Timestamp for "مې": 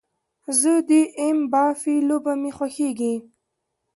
2.41-2.51